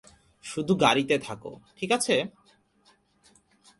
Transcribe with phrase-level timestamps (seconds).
[0.43, 2.15] শুধু গাড়িতে থাকো, ঠিক আছে?